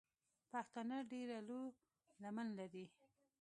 [0.51, 1.61] پښتانه ډېره لو
[2.21, 2.85] لمن لري.